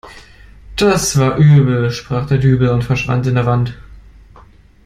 [0.77, 3.77] Das ist übel sprach der Dübel und verschwand in der Wand.